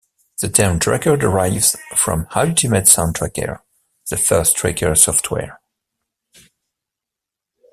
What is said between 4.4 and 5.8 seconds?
tracker software.